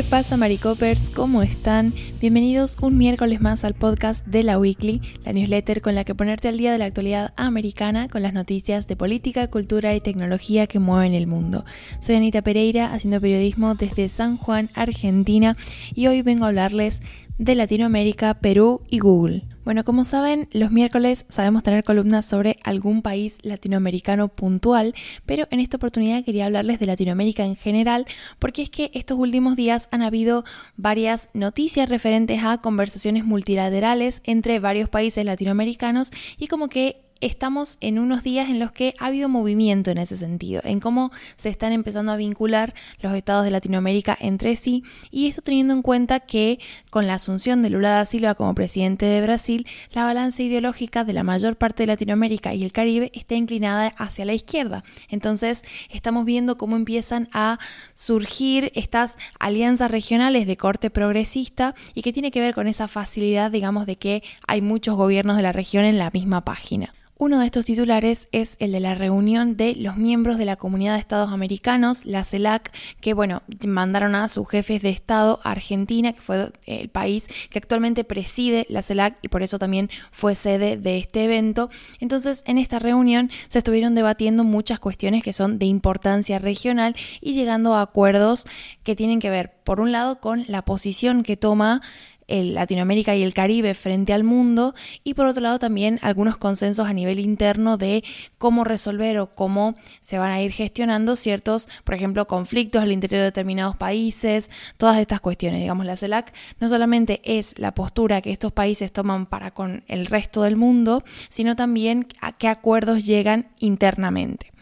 ¿Qué 0.00 0.06
pasa, 0.08 0.38
Maricopers? 0.38 1.10
¿Cómo 1.10 1.42
están? 1.42 1.92
Bienvenidos 2.22 2.78
un 2.80 2.96
miércoles 2.96 3.42
más 3.42 3.64
al 3.64 3.74
podcast 3.74 4.24
de 4.26 4.42
la 4.42 4.58
Weekly, 4.58 5.02
la 5.26 5.34
newsletter 5.34 5.82
con 5.82 5.94
la 5.94 6.04
que 6.04 6.14
ponerte 6.14 6.48
al 6.48 6.56
día 6.56 6.72
de 6.72 6.78
la 6.78 6.86
actualidad 6.86 7.34
americana 7.36 8.08
con 8.08 8.22
las 8.22 8.32
noticias 8.32 8.86
de 8.86 8.96
política, 8.96 9.48
cultura 9.48 9.94
y 9.94 10.00
tecnología 10.00 10.66
que 10.66 10.78
mueven 10.78 11.12
el 11.12 11.26
mundo. 11.26 11.66
Soy 12.00 12.14
Anita 12.14 12.40
Pereira, 12.40 12.94
haciendo 12.94 13.20
periodismo 13.20 13.74
desde 13.74 14.08
San 14.08 14.38
Juan, 14.38 14.70
Argentina, 14.72 15.58
y 15.94 16.06
hoy 16.06 16.22
vengo 16.22 16.46
a 16.46 16.48
hablarles 16.48 17.02
de 17.40 17.54
Latinoamérica, 17.54 18.34
Perú 18.34 18.82
y 18.90 18.98
Google. 18.98 19.44
Bueno, 19.64 19.82
como 19.82 20.04
saben, 20.04 20.48
los 20.52 20.70
miércoles 20.70 21.24
sabemos 21.30 21.62
tener 21.62 21.84
columnas 21.84 22.26
sobre 22.26 22.58
algún 22.64 23.00
país 23.00 23.38
latinoamericano 23.40 24.28
puntual, 24.28 24.94
pero 25.24 25.48
en 25.50 25.60
esta 25.60 25.78
oportunidad 25.78 26.22
quería 26.22 26.44
hablarles 26.44 26.78
de 26.78 26.86
Latinoamérica 26.86 27.46
en 27.46 27.56
general, 27.56 28.04
porque 28.38 28.60
es 28.62 28.68
que 28.68 28.90
estos 28.92 29.18
últimos 29.18 29.56
días 29.56 29.88
han 29.90 30.02
habido 30.02 30.44
varias 30.76 31.30
noticias 31.32 31.88
referentes 31.88 32.44
a 32.44 32.58
conversaciones 32.58 33.24
multilaterales 33.24 34.20
entre 34.24 34.60
varios 34.60 34.90
países 34.90 35.24
latinoamericanos 35.24 36.10
y 36.36 36.46
como 36.46 36.68
que 36.68 37.09
estamos 37.20 37.76
en 37.80 37.98
unos 37.98 38.22
días 38.22 38.48
en 38.48 38.58
los 38.58 38.72
que 38.72 38.94
ha 38.98 39.06
habido 39.06 39.28
movimiento 39.28 39.90
en 39.90 39.98
ese 39.98 40.16
sentido, 40.16 40.60
en 40.64 40.80
cómo 40.80 41.10
se 41.36 41.48
están 41.48 41.72
empezando 41.72 42.12
a 42.12 42.16
vincular 42.16 42.74
los 43.00 43.14
estados 43.14 43.44
de 43.44 43.50
Latinoamérica 43.50 44.16
entre 44.20 44.56
sí 44.56 44.82
y 45.10 45.28
esto 45.28 45.42
teniendo 45.42 45.74
en 45.74 45.82
cuenta 45.82 46.20
que 46.20 46.58
con 46.90 47.06
la 47.06 47.14
asunción 47.14 47.62
de 47.62 47.70
Lula 47.70 47.90
da 47.90 48.06
Silva 48.06 48.34
como 48.34 48.54
presidente 48.54 49.06
de 49.06 49.20
Brasil, 49.22 49.66
la 49.92 50.04
balanza 50.04 50.42
ideológica 50.42 51.04
de 51.04 51.12
la 51.12 51.22
mayor 51.22 51.56
parte 51.56 51.82
de 51.82 51.88
Latinoamérica 51.88 52.54
y 52.54 52.64
el 52.64 52.72
Caribe 52.72 53.10
está 53.14 53.34
inclinada 53.34 53.88
hacia 53.98 54.24
la 54.24 54.32
izquierda. 54.32 54.84
Entonces, 55.08 55.62
estamos 55.90 56.24
viendo 56.24 56.56
cómo 56.56 56.76
empiezan 56.76 57.28
a 57.32 57.58
surgir 57.92 58.72
estas 58.74 59.16
alianzas 59.38 59.90
regionales 59.90 60.46
de 60.46 60.56
corte 60.56 60.90
progresista 60.90 61.74
y 61.94 62.02
que 62.02 62.12
tiene 62.12 62.30
que 62.30 62.40
ver 62.40 62.54
con 62.54 62.68
esa 62.68 62.88
facilidad, 62.88 63.50
digamos, 63.50 63.86
de 63.86 63.96
que 63.96 64.22
hay 64.46 64.60
muchos 64.60 64.96
gobiernos 64.96 65.36
de 65.36 65.42
la 65.42 65.52
región 65.52 65.84
en 65.84 65.98
la 65.98 66.10
misma 66.10 66.44
página. 66.44 66.94
Uno 67.20 67.38
de 67.38 67.44
estos 67.44 67.66
titulares 67.66 68.28
es 68.32 68.56
el 68.60 68.72
de 68.72 68.80
la 68.80 68.94
reunión 68.94 69.54
de 69.58 69.74
los 69.74 69.98
miembros 69.98 70.38
de 70.38 70.46
la 70.46 70.56
Comunidad 70.56 70.94
de 70.94 71.00
Estados 71.00 71.32
Americanos, 71.32 72.06
la 72.06 72.24
CELAC, 72.24 72.72
que 73.02 73.12
bueno, 73.12 73.42
mandaron 73.66 74.14
a 74.14 74.30
sus 74.30 74.48
jefes 74.48 74.80
de 74.80 74.88
Estado 74.88 75.38
a 75.44 75.50
Argentina, 75.50 76.14
que 76.14 76.22
fue 76.22 76.50
el 76.64 76.88
país 76.88 77.28
que 77.50 77.58
actualmente 77.58 78.04
preside 78.04 78.64
la 78.70 78.80
CELAC 78.80 79.18
y 79.20 79.28
por 79.28 79.42
eso 79.42 79.58
también 79.58 79.90
fue 80.10 80.34
sede 80.34 80.78
de 80.78 80.96
este 80.96 81.24
evento. 81.24 81.68
Entonces, 81.98 82.42
en 82.46 82.56
esta 82.56 82.78
reunión 82.78 83.30
se 83.50 83.58
estuvieron 83.58 83.94
debatiendo 83.94 84.42
muchas 84.42 84.80
cuestiones 84.80 85.22
que 85.22 85.34
son 85.34 85.58
de 85.58 85.66
importancia 85.66 86.38
regional 86.38 86.96
y 87.20 87.34
llegando 87.34 87.74
a 87.74 87.82
acuerdos 87.82 88.46
que 88.82 88.96
tienen 88.96 89.20
que 89.20 89.28
ver, 89.28 89.52
por 89.62 89.80
un 89.80 89.92
lado, 89.92 90.20
con 90.20 90.46
la 90.48 90.64
posición 90.64 91.22
que 91.22 91.36
toma 91.36 91.82
el 92.30 92.54
Latinoamérica 92.54 93.14
y 93.14 93.22
el 93.22 93.34
Caribe 93.34 93.74
frente 93.74 94.12
al 94.12 94.24
mundo 94.24 94.74
y 95.04 95.14
por 95.14 95.26
otro 95.26 95.42
lado 95.42 95.58
también 95.58 95.98
algunos 96.02 96.36
consensos 96.36 96.88
a 96.88 96.92
nivel 96.92 97.20
interno 97.20 97.76
de 97.76 98.02
cómo 98.38 98.64
resolver 98.64 99.18
o 99.18 99.30
cómo 99.34 99.74
se 100.00 100.18
van 100.18 100.30
a 100.30 100.40
ir 100.40 100.52
gestionando 100.52 101.16
ciertos, 101.16 101.68
por 101.84 101.94
ejemplo, 101.94 102.26
conflictos 102.26 102.82
al 102.82 102.92
interior 102.92 103.20
de 103.20 103.26
determinados 103.26 103.76
países, 103.76 104.50
todas 104.76 104.98
estas 104.98 105.20
cuestiones. 105.20 105.60
Digamos, 105.60 105.84
la 105.84 105.96
CELAC 105.96 106.32
no 106.60 106.68
solamente 106.68 107.20
es 107.24 107.58
la 107.58 107.74
postura 107.74 108.20
que 108.22 108.30
estos 108.30 108.52
países 108.52 108.92
toman 108.92 109.26
para 109.26 109.50
con 109.50 109.84
el 109.88 110.06
resto 110.06 110.42
del 110.42 110.56
mundo, 110.56 111.04
sino 111.28 111.56
también 111.56 112.06
a 112.20 112.32
qué 112.32 112.48
acuerdos 112.48 113.04
llegan 113.04 113.48
internamente. 113.58 114.52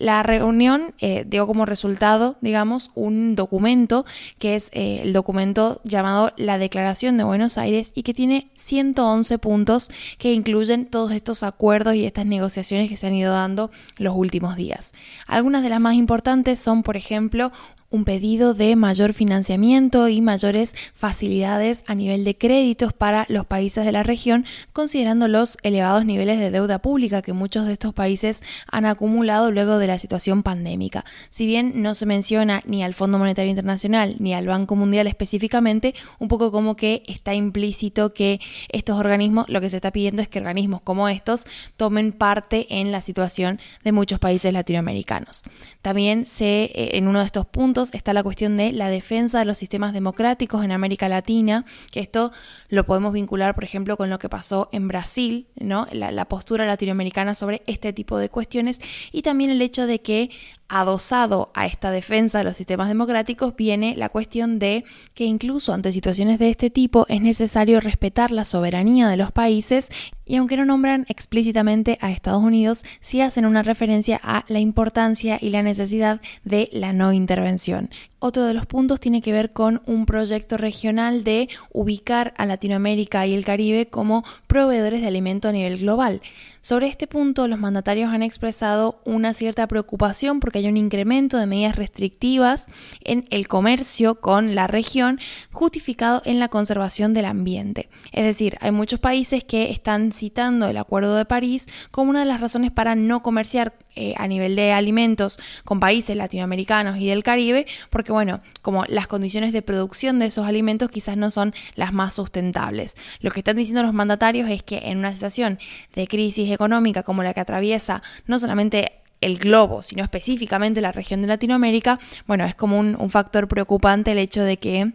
La 0.00 0.22
reunión 0.22 0.94
eh, 0.98 1.26
dio 1.28 1.46
como 1.46 1.66
resultado, 1.66 2.38
digamos, 2.40 2.90
un 2.94 3.36
documento 3.36 4.06
que 4.38 4.56
es 4.56 4.70
eh, 4.72 5.00
el 5.02 5.12
documento 5.12 5.82
llamado 5.84 6.32
la 6.38 6.56
Declaración 6.56 7.18
de 7.18 7.24
Buenos 7.24 7.58
Aires 7.58 7.92
y 7.94 8.02
que 8.02 8.14
tiene 8.14 8.50
111 8.54 9.36
puntos 9.36 9.90
que 10.16 10.32
incluyen 10.32 10.86
todos 10.86 11.12
estos 11.12 11.42
acuerdos 11.42 11.96
y 11.96 12.06
estas 12.06 12.24
negociaciones 12.24 12.88
que 12.88 12.96
se 12.96 13.08
han 13.08 13.14
ido 13.14 13.30
dando 13.30 13.70
los 13.98 14.16
últimos 14.16 14.56
días. 14.56 14.94
Algunas 15.26 15.62
de 15.62 15.68
las 15.68 15.80
más 15.80 15.96
importantes 15.96 16.60
son, 16.60 16.82
por 16.82 16.96
ejemplo, 16.96 17.52
un 17.90 18.04
pedido 18.04 18.54
de 18.54 18.76
mayor 18.76 19.12
financiamiento 19.12 20.08
y 20.08 20.20
mayores 20.20 20.74
facilidades 20.94 21.82
a 21.86 21.94
nivel 21.94 22.24
de 22.24 22.36
créditos 22.36 22.92
para 22.92 23.26
los 23.28 23.46
países 23.46 23.84
de 23.84 23.92
la 23.92 24.02
región, 24.02 24.46
considerando 24.72 25.26
los 25.28 25.58
elevados 25.62 26.04
niveles 26.04 26.38
de 26.38 26.50
deuda 26.50 26.78
pública 26.78 27.22
que 27.22 27.32
muchos 27.32 27.66
de 27.66 27.72
estos 27.72 27.92
países 27.92 28.42
han 28.70 28.86
acumulado 28.86 29.50
luego 29.50 29.78
de 29.78 29.88
la 29.88 29.98
situación 29.98 30.42
pandémica. 30.42 31.04
Si 31.30 31.46
bien 31.46 31.82
no 31.82 31.94
se 31.94 32.06
menciona 32.06 32.62
ni 32.64 32.84
al 32.84 32.94
Fondo 32.94 33.18
Monetario 33.18 33.50
Internacional 33.50 34.16
ni 34.18 34.34
al 34.34 34.46
Banco 34.46 34.76
Mundial 34.76 35.08
específicamente, 35.08 35.94
un 36.18 36.28
poco 36.28 36.52
como 36.52 36.76
que 36.76 37.02
está 37.06 37.34
implícito 37.34 38.14
que 38.14 38.40
estos 38.68 38.98
organismos, 38.98 39.46
lo 39.48 39.60
que 39.60 39.68
se 39.68 39.76
está 39.76 39.90
pidiendo 39.90 40.22
es 40.22 40.28
que 40.28 40.38
organismos 40.38 40.80
como 40.82 41.08
estos 41.08 41.44
tomen 41.76 42.12
parte 42.12 42.66
en 42.70 42.92
la 42.92 43.00
situación 43.00 43.58
de 43.82 43.92
muchos 43.92 44.20
países 44.20 44.52
latinoamericanos. 44.52 45.42
También 45.82 46.24
se, 46.24 46.64
eh, 46.74 46.90
en 46.92 47.08
uno 47.08 47.20
de 47.20 47.26
estos 47.26 47.46
puntos, 47.46 47.79
está 47.92 48.12
la 48.12 48.22
cuestión 48.22 48.56
de 48.56 48.72
la 48.72 48.88
defensa 48.88 49.38
de 49.38 49.44
los 49.44 49.58
sistemas 49.58 49.92
democráticos 49.92 50.64
en 50.64 50.72
América 50.72 51.08
Latina, 51.08 51.64
que 51.90 52.00
esto 52.00 52.32
lo 52.68 52.84
podemos 52.84 53.12
vincular, 53.12 53.54
por 53.54 53.64
ejemplo, 53.64 53.96
con 53.96 54.10
lo 54.10 54.18
que 54.18 54.28
pasó 54.28 54.68
en 54.72 54.88
Brasil, 54.88 55.46
¿no? 55.56 55.86
La, 55.92 56.10
la 56.10 56.26
postura 56.26 56.66
latinoamericana 56.66 57.34
sobre 57.34 57.62
este 57.66 57.92
tipo 57.92 58.18
de 58.18 58.28
cuestiones 58.28 58.80
y 59.12 59.22
también 59.22 59.50
el 59.50 59.62
hecho 59.62 59.86
de 59.86 60.00
que 60.00 60.30
adosado 60.70 61.50
a 61.54 61.66
esta 61.66 61.90
defensa 61.90 62.38
de 62.38 62.44
los 62.44 62.56
sistemas 62.56 62.88
democráticos 62.88 63.56
viene 63.56 63.94
la 63.96 64.08
cuestión 64.08 64.58
de 64.58 64.84
que 65.14 65.24
incluso 65.24 65.72
ante 65.74 65.92
situaciones 65.92 66.38
de 66.38 66.48
este 66.48 66.70
tipo 66.70 67.06
es 67.08 67.20
necesario 67.20 67.80
respetar 67.80 68.30
la 68.30 68.44
soberanía 68.44 69.08
de 69.08 69.16
los 69.16 69.32
países 69.32 69.90
y 70.24 70.36
aunque 70.36 70.56
no 70.56 70.64
nombran 70.64 71.06
explícitamente 71.08 71.98
a 72.00 72.12
Estados 72.12 72.42
Unidos, 72.42 72.84
sí 73.00 73.20
hacen 73.20 73.46
una 73.46 73.64
referencia 73.64 74.20
a 74.22 74.44
la 74.46 74.60
importancia 74.60 75.38
y 75.40 75.50
la 75.50 75.64
necesidad 75.64 76.20
de 76.44 76.68
la 76.72 76.92
no 76.92 77.12
intervención. 77.12 77.90
Otro 78.22 78.44
de 78.44 78.52
los 78.52 78.66
puntos 78.66 79.00
tiene 79.00 79.22
que 79.22 79.32
ver 79.32 79.54
con 79.54 79.80
un 79.86 80.04
proyecto 80.04 80.58
regional 80.58 81.24
de 81.24 81.48
ubicar 81.72 82.34
a 82.36 82.44
Latinoamérica 82.44 83.26
y 83.26 83.34
el 83.34 83.46
Caribe 83.46 83.86
como 83.86 84.24
proveedores 84.46 85.00
de 85.00 85.06
alimento 85.06 85.48
a 85.48 85.52
nivel 85.52 85.78
global. 85.78 86.20
Sobre 86.60 86.88
este 86.88 87.06
punto, 87.06 87.48
los 87.48 87.58
mandatarios 87.58 88.12
han 88.12 88.22
expresado 88.22 89.00
una 89.06 89.32
cierta 89.32 89.66
preocupación 89.66 90.38
porque 90.38 90.58
hay 90.58 90.68
un 90.68 90.76
incremento 90.76 91.38
de 91.38 91.46
medidas 91.46 91.76
restrictivas 91.76 92.68
en 93.02 93.24
el 93.30 93.48
comercio 93.48 94.20
con 94.20 94.54
la 94.54 94.66
región 94.66 95.18
justificado 95.50 96.20
en 96.26 96.38
la 96.38 96.48
conservación 96.48 97.14
del 97.14 97.24
ambiente. 97.24 97.88
Es 98.12 98.26
decir, 98.26 98.58
hay 98.60 98.70
muchos 98.70 99.00
países 99.00 99.44
que 99.44 99.70
están 99.70 100.12
citando 100.12 100.68
el 100.68 100.76
Acuerdo 100.76 101.16
de 101.16 101.24
París 101.24 101.66
como 101.90 102.10
una 102.10 102.20
de 102.20 102.26
las 102.26 102.42
razones 102.42 102.70
para 102.70 102.94
no 102.94 103.22
comerciar 103.22 103.72
eh, 103.96 104.14
a 104.16 104.28
nivel 104.28 104.56
de 104.56 104.72
alimentos 104.72 105.38
con 105.64 105.80
países 105.80 106.16
latinoamericanos 106.16 106.98
y 106.98 107.08
del 107.08 107.22
Caribe, 107.22 107.66
porque 107.90 108.12
bueno, 108.12 108.40
como 108.62 108.84
las 108.86 109.06
condiciones 109.06 109.52
de 109.52 109.62
producción 109.62 110.18
de 110.18 110.26
esos 110.26 110.46
alimentos 110.46 110.90
quizás 110.90 111.16
no 111.16 111.30
son 111.30 111.54
las 111.74 111.92
más 111.92 112.14
sustentables. 112.14 112.96
Lo 113.20 113.30
que 113.30 113.40
están 113.40 113.56
diciendo 113.56 113.82
los 113.82 113.92
mandatarios 113.92 114.48
es 114.48 114.62
que 114.62 114.78
en 114.84 114.98
una 114.98 115.12
situación 115.12 115.58
de 115.94 116.06
crisis 116.06 116.50
económica 116.50 117.02
como 117.02 117.22
la 117.22 117.34
que 117.34 117.40
atraviesa 117.40 118.02
no 118.26 118.38
solamente 118.38 119.00
el 119.20 119.38
globo, 119.38 119.82
sino 119.82 120.02
específicamente 120.02 120.80
la 120.80 120.92
región 120.92 121.22
de 121.22 121.28
Latinoamérica, 121.28 121.98
bueno, 122.26 122.44
es 122.44 122.54
como 122.54 122.78
un, 122.78 123.10
factor 123.10 123.48
preocupante 123.48 124.12
el 124.12 124.18
hecho 124.18 124.42
de 124.42 124.58
que 124.58 124.92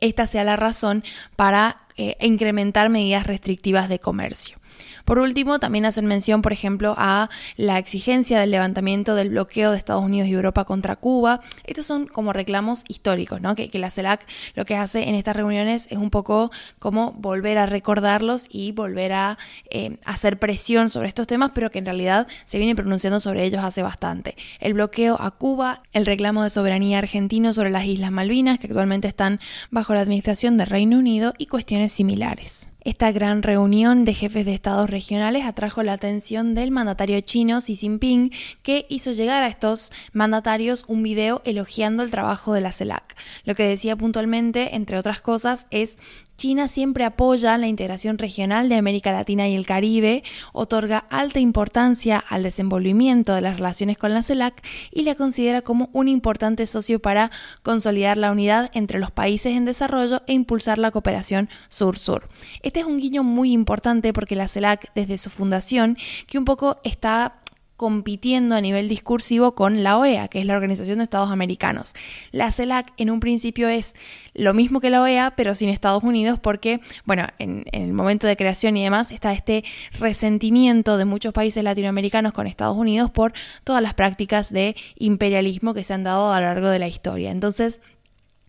esta 0.00 0.26
sea 0.26 0.44
la 0.44 0.56
razón 0.56 1.02
para 1.34 1.76
eh, 1.96 2.16
incrementar 2.20 2.88
medidas 2.88 3.26
restrictivas 3.26 3.88
de 3.88 3.98
comercio. 3.98 4.58
Por 5.08 5.20
último, 5.20 5.58
también 5.58 5.86
hacen 5.86 6.04
mención, 6.04 6.42
por 6.42 6.52
ejemplo, 6.52 6.94
a 6.98 7.30
la 7.56 7.78
exigencia 7.78 8.38
del 8.38 8.50
levantamiento 8.50 9.14
del 9.14 9.30
bloqueo 9.30 9.70
de 9.70 9.78
Estados 9.78 10.04
Unidos 10.04 10.28
y 10.28 10.34
Europa 10.34 10.66
contra 10.66 10.96
Cuba. 10.96 11.40
Estos 11.64 11.86
son 11.86 12.06
como 12.08 12.34
reclamos 12.34 12.84
históricos, 12.88 13.40
¿no? 13.40 13.54
Que, 13.54 13.70
la 13.78 13.90
CELAC 13.90 14.26
lo 14.54 14.66
que 14.66 14.76
hace 14.76 15.08
en 15.08 15.14
estas 15.14 15.34
reuniones 15.34 15.86
es 15.90 15.96
un 15.96 16.10
poco 16.10 16.50
como 16.78 17.12
volver 17.12 17.56
a 17.56 17.64
recordarlos 17.64 18.48
y 18.50 18.72
volver 18.72 19.14
a 19.14 19.38
eh, 19.70 19.96
hacer 20.04 20.38
presión 20.38 20.90
sobre 20.90 21.08
estos 21.08 21.26
temas, 21.26 21.52
pero 21.54 21.70
que 21.70 21.78
en 21.78 21.86
realidad 21.86 22.26
se 22.44 22.58
viene 22.58 22.76
pronunciando 22.76 23.18
sobre 23.18 23.44
ellos 23.44 23.64
hace 23.64 23.80
bastante. 23.80 24.36
El 24.60 24.74
bloqueo 24.74 25.16
a 25.18 25.30
Cuba, 25.30 25.84
el 25.94 26.04
reclamo 26.04 26.44
de 26.44 26.50
soberanía 26.50 26.98
argentino 26.98 27.54
sobre 27.54 27.70
las 27.70 27.86
Islas 27.86 28.10
Malvinas, 28.10 28.58
que 28.58 28.66
actualmente 28.66 29.08
están 29.08 29.40
bajo 29.70 29.94
la 29.94 30.02
administración 30.02 30.58
del 30.58 30.66
Reino 30.66 30.98
Unido, 30.98 31.32
y 31.38 31.46
cuestiones 31.46 31.92
similares. 31.92 32.70
Esta 32.88 33.12
gran 33.12 33.42
reunión 33.42 34.06
de 34.06 34.14
jefes 34.14 34.46
de 34.46 34.54
estados 34.54 34.88
regionales 34.88 35.44
atrajo 35.44 35.82
la 35.82 35.92
atención 35.92 36.54
del 36.54 36.70
mandatario 36.70 37.20
chino 37.20 37.60
Xi 37.60 37.76
Jinping, 37.76 38.32
que 38.62 38.86
hizo 38.88 39.12
llegar 39.12 39.42
a 39.42 39.48
estos 39.48 39.92
mandatarios 40.14 40.86
un 40.88 41.02
video 41.02 41.42
elogiando 41.44 42.02
el 42.02 42.10
trabajo 42.10 42.54
de 42.54 42.62
la 42.62 42.72
CELAC. 42.72 43.14
Lo 43.44 43.54
que 43.54 43.64
decía 43.64 43.94
puntualmente, 43.94 44.74
entre 44.74 44.98
otras 44.98 45.20
cosas, 45.20 45.66
es 45.70 45.98
China 46.38 46.68
siempre 46.68 47.04
apoya 47.04 47.58
la 47.58 47.66
integración 47.66 48.16
regional 48.16 48.68
de 48.68 48.76
América 48.76 49.10
Latina 49.10 49.48
y 49.48 49.56
el 49.56 49.66
Caribe, 49.66 50.22
otorga 50.52 50.98
alta 51.10 51.40
importancia 51.40 52.16
al 52.16 52.44
desenvolvimiento 52.44 53.34
de 53.34 53.40
las 53.40 53.56
relaciones 53.56 53.98
con 53.98 54.14
la 54.14 54.22
CELAC 54.22 54.64
y 54.92 55.02
la 55.02 55.16
considera 55.16 55.62
como 55.62 55.90
un 55.92 56.06
importante 56.06 56.68
socio 56.68 57.00
para 57.00 57.32
consolidar 57.64 58.16
la 58.16 58.30
unidad 58.30 58.70
entre 58.72 59.00
los 59.00 59.10
países 59.10 59.56
en 59.56 59.64
desarrollo 59.64 60.22
e 60.28 60.32
impulsar 60.32 60.78
la 60.78 60.92
cooperación 60.92 61.48
sur-sur. 61.68 62.28
Este 62.62 62.80
es 62.80 62.86
un 62.86 62.98
guiño 62.98 63.24
muy 63.24 63.50
importante 63.50 64.12
porque 64.12 64.36
la 64.36 64.46
CELAC 64.46 64.92
desde 64.94 65.18
su 65.18 65.30
fundación, 65.30 65.98
que 66.28 66.38
un 66.38 66.44
poco 66.44 66.78
está 66.84 67.34
compitiendo 67.78 68.56
a 68.56 68.60
nivel 68.60 68.88
discursivo 68.88 69.54
con 69.54 69.84
la 69.84 69.96
OEA, 69.98 70.26
que 70.26 70.40
es 70.40 70.46
la 70.46 70.54
Organización 70.54 70.98
de 70.98 71.04
Estados 71.04 71.30
Americanos. 71.30 71.94
La 72.32 72.50
CELAC 72.50 72.92
en 72.96 73.08
un 73.08 73.20
principio 73.20 73.68
es 73.68 73.94
lo 74.34 74.52
mismo 74.52 74.80
que 74.80 74.90
la 74.90 75.00
OEA, 75.00 75.36
pero 75.36 75.54
sin 75.54 75.68
Estados 75.68 76.02
Unidos, 76.02 76.40
porque, 76.40 76.80
bueno, 77.04 77.22
en, 77.38 77.64
el 77.70 77.92
momento 77.92 78.26
de 78.26 78.36
creación 78.36 78.76
y 78.76 78.82
demás 78.82 79.12
está 79.12 79.32
este 79.32 79.64
resentimiento 80.00 80.96
de 80.96 81.04
muchos 81.04 81.32
países 81.32 81.62
latinoamericanos 81.62 82.32
con 82.32 82.48
Estados 82.48 82.76
Unidos 82.76 83.12
por 83.12 83.32
todas 83.62 83.80
las 83.80 83.94
prácticas 83.94 84.52
de 84.52 84.74
imperialismo 84.96 85.72
que 85.72 85.84
se 85.84 85.94
han 85.94 86.02
dado 86.02 86.32
a 86.32 86.40
lo 86.40 86.48
largo 86.48 86.70
de 86.70 86.80
la 86.80 86.88
historia. 86.88 87.30
Entonces, 87.30 87.80